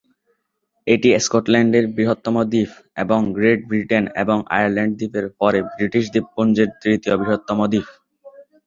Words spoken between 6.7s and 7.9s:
তৃতীয় বৃহত্তম দ্বীপ।